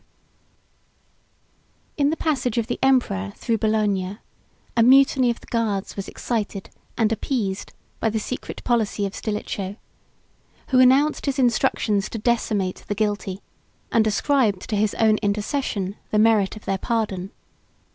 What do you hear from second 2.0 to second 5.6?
the passage of the emperor through Bologna, a mutiny of the